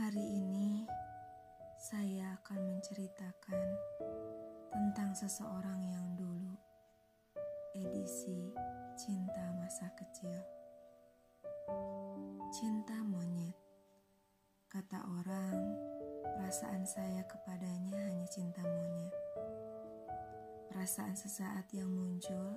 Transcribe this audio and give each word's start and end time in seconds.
Hari 0.00 0.24
ini 0.32 0.88
saya 1.76 2.32
akan 2.40 2.56
menceritakan 2.72 3.68
tentang 4.72 5.12
seseorang 5.12 5.76
yang 5.92 6.16
dulu, 6.16 6.56
edisi 7.76 8.48
cinta 8.96 9.44
masa 9.60 9.92
kecil. 9.92 10.40
Cinta 12.48 12.96
monyet, 13.04 13.52
kata 14.72 15.04
orang, 15.20 15.68
perasaan 16.32 16.88
saya 16.88 17.20
kepadanya 17.28 18.00
hanya 18.00 18.24
cinta 18.32 18.64
monyet. 18.64 19.12
Perasaan 20.72 21.12
sesaat 21.12 21.68
yang 21.76 21.92
muncul 21.92 22.56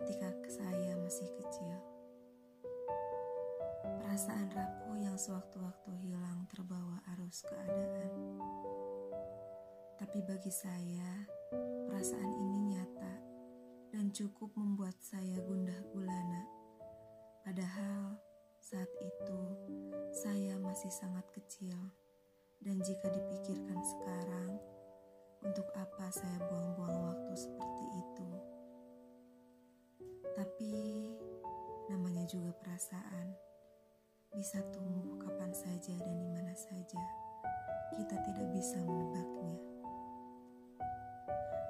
ketika 0.00 0.32
saya 0.48 0.96
masih 0.96 1.28
kecil. 1.44 1.99
Perasaan 4.00 4.48
rapuh 4.56 4.96
yang 4.96 5.16
sewaktu-waktu 5.20 5.90
hilang 6.00 6.48
terbawa 6.48 7.04
arus 7.14 7.44
keadaan. 7.44 8.12
Tapi 10.00 10.18
bagi 10.24 10.48
saya, 10.48 11.28
perasaan 11.86 12.32
ini 12.40 12.72
nyata 12.72 13.14
dan 13.92 14.08
cukup 14.10 14.50
membuat 14.56 14.96
saya 15.04 15.36
gundah 15.44 15.76
gulana. 15.92 16.42
Padahal 17.44 18.16
saat 18.64 18.88
itu 19.00 19.40
saya 20.12 20.56
masih 20.56 20.88
sangat 20.88 21.28
kecil 21.36 21.76
dan 22.60 22.76
jika 22.84 23.08
dipikirkan 23.08 23.80
sekarang, 23.80 24.60
untuk 25.40 25.64
apa 25.72 26.12
saya 26.12 26.36
buang-buang 26.44 26.98
waktu 27.08 27.32
seperti 27.32 27.84
itu? 27.96 28.30
Tapi 30.36 30.74
namanya 31.88 32.28
juga 32.28 32.52
perasaan 32.60 33.49
bisa 34.30 34.62
tumbuh 34.70 35.18
kapan 35.18 35.50
saja 35.50 35.90
dan 35.98 36.14
di 36.14 36.28
mana 36.30 36.54
saja. 36.54 37.02
Kita 37.90 38.14
tidak 38.22 38.46
bisa 38.54 38.78
menebaknya. 38.78 39.58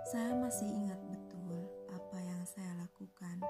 Saya 0.05 0.37
masih 0.37 0.69
ingat 0.69 1.01
betul 1.09 1.65
apa 1.89 2.19
yang 2.21 2.43
saya 2.45 2.85
lakukan 2.85 3.41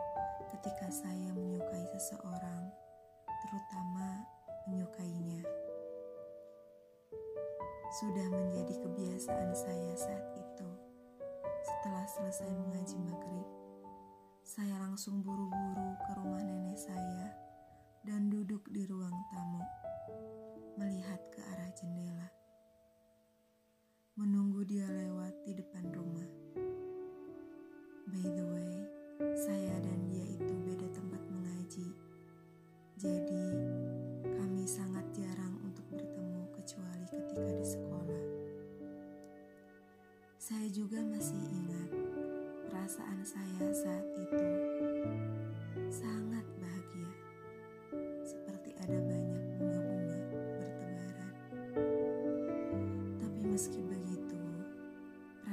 ketika 0.54 0.86
saya 0.94 1.34
menyukai 1.34 1.84
seseorang, 1.90 2.70
terutama 3.26 4.22
menyukainya. 4.70 5.42
Sudah 7.98 8.30
menjadi 8.30 8.78
kebiasaan 8.78 9.50
saya 9.58 9.92
saat 9.98 10.26
itu. 10.38 10.70
Setelah 11.66 12.06
selesai 12.06 12.50
mengaji 12.54 12.96
maghrib, 13.02 13.48
saya 14.46 14.78
langsung 14.78 15.26
buru-buru 15.26 15.98
ke 15.98 16.10
rumah 16.14 16.46
nenek 16.46 16.78
saya 16.78 17.39
dan 18.00 18.32
duduk 18.32 18.64
di 18.72 18.88
ruang 18.88 19.12
tamu, 19.28 19.60
melihat 20.80 21.20
ke 21.28 21.40
arah 21.52 21.68
jendela, 21.76 22.32
menunggu 24.16 24.64
dia 24.64 24.88
lewat 24.88 25.36
di 25.44 25.52
depan 25.52 25.84
rumah. 25.92 26.28
By 28.08 28.24
the 28.24 28.46
way, 28.56 28.74
saya 29.36 29.76
dan 29.84 30.00
dia 30.08 30.24
itu 30.32 30.54
beda 30.64 30.88
tempat 30.96 31.20
mengaji, 31.28 31.92
jadi 32.96 33.44
kami 34.24 34.64
sangat 34.64 35.04
jarang 35.12 35.60
untuk 35.60 35.84
bertemu 35.92 36.48
kecuali 36.56 37.04
ketika 37.04 37.52
di 37.52 37.66
sekolah. 37.68 38.24
Saya 40.40 40.72
juga 40.72 41.04
masih 41.04 41.36
ingat 41.36 41.90
perasaan 42.64 43.20
saya 43.28 43.68
saat 43.76 44.08
itu 44.16 44.70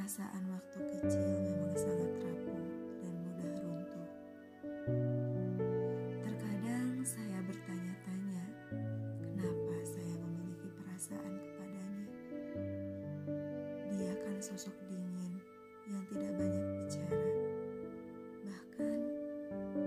perasaan 0.07 0.47
waktu 0.55 0.79
kecil 1.03 1.19
memang 1.19 1.75
sangat 1.75 2.07
rapuh 2.23 2.63
dan 3.03 3.11
mudah 3.27 3.53
runtuh. 3.59 4.09
Terkadang 6.23 7.03
saya 7.03 7.43
bertanya-tanya, 7.43 8.43
kenapa 9.19 9.75
saya 9.83 10.15
memiliki 10.15 10.71
perasaan 10.79 11.33
kepadanya. 11.43 12.07
Dia 13.91 14.15
kan 14.23 14.39
sosok 14.39 14.79
dingin 14.87 15.43
yang 15.91 16.03
tidak 16.07 16.39
banyak 16.39 16.65
bicara. 16.87 17.27
Bahkan 18.47 18.99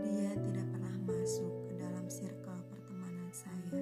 dia 0.05 0.37
tidak 0.37 0.67
pernah 0.69 0.97
masuk 1.09 1.53
ke 1.65 1.81
dalam 1.81 2.05
circle 2.13 2.61
saya. 3.31 3.73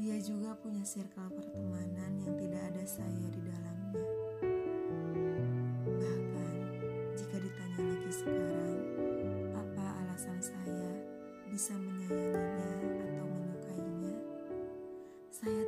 Dia 0.00 0.16
juga 0.16 0.56
punya 0.56 0.80
circle 0.80 1.28
pertemanan 1.28 2.16
yang 2.24 2.32
tidak 2.40 2.72
ada 2.72 2.84
saya 2.88 3.20
di 3.28 3.36
dalamnya. 3.36 3.49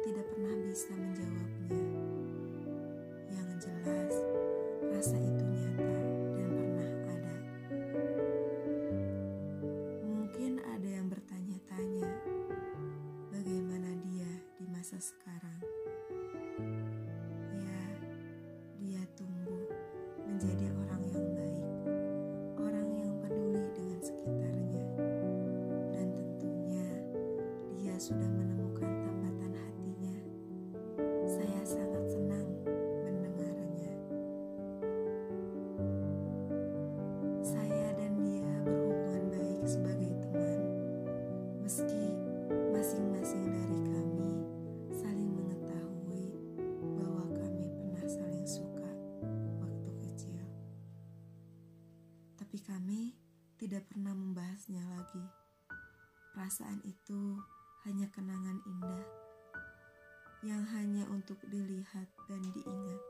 Tidak 0.03 0.27
pernah 0.35 0.55
bisa 0.67 0.91
menjawabnya. 0.99 1.83
Yang 3.31 3.51
jelas, 3.63 4.15
rasa 4.91 5.17
itu 5.19 5.45
nyata. 5.47 6.03
sekarang. 15.03 15.59
Ya, 17.59 17.83
dia 18.79 19.03
tumbuh 19.19 19.67
menjadi 20.23 20.71
orang 20.71 21.03
yang 21.11 21.27
baik, 21.35 21.67
orang 22.55 22.89
yang 22.95 23.12
peduli 23.19 23.67
dengan 23.75 23.99
sekitarnya. 23.99 24.87
Dan 25.91 26.07
tentunya 26.15 26.87
dia 27.83 27.99
sudah 27.99 28.42
tapi 52.53 52.69
kami 52.69 53.03
tidak 53.57 53.81
pernah 53.89 54.13
membahasnya 54.13 54.85
lagi. 54.85 55.25
Perasaan 56.37 56.85
itu 56.85 57.41
hanya 57.89 58.05
kenangan 58.13 58.61
indah 58.69 59.05
yang 60.45 60.61
hanya 60.77 61.09
untuk 61.09 61.41
dilihat 61.49 62.12
dan 62.29 62.45
diingat, 62.53 63.01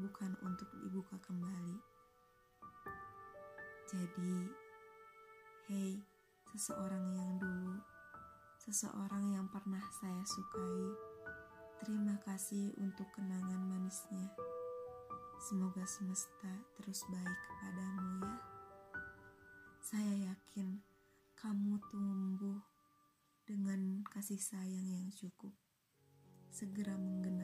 bukan 0.00 0.32
untuk 0.40 0.72
dibuka 0.80 1.20
kembali. 1.20 1.76
Jadi, 3.92 4.48
hei, 5.68 6.00
seseorang 6.56 7.12
yang 7.12 7.36
dulu, 7.36 7.76
seseorang 8.64 9.36
yang 9.36 9.52
pernah 9.52 9.84
saya 10.00 10.24
sukai, 10.24 10.96
terima 11.84 12.16
kasih 12.24 12.72
untuk 12.80 13.04
kenangan 13.12 13.68
manisnya. 13.68 14.32
Semoga 15.44 15.84
semesta 15.84 16.56
terus 16.80 17.04
baik 17.12 17.36
kepadamu 17.52 18.24
ya. 18.24 18.57
Saya 19.88 20.12
yakin 20.20 20.84
kamu 21.32 21.80
tumbuh 21.88 22.60
dengan 23.48 24.04
kasih 24.04 24.36
sayang 24.36 24.84
yang 24.84 25.08
cukup. 25.16 25.56
Segera 26.52 26.92
menggenap 26.92 27.32
ya. 27.32 27.37